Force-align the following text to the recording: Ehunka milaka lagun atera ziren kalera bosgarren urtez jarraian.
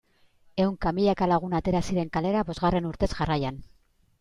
Ehunka 0.63 0.93
milaka 0.99 1.27
lagun 1.33 1.53
atera 1.59 1.83
ziren 1.91 2.11
kalera 2.17 2.43
bosgarren 2.51 2.91
urtez 2.95 3.13
jarraian. 3.15 3.63